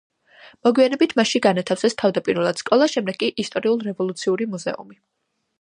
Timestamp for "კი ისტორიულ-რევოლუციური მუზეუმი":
3.25-5.03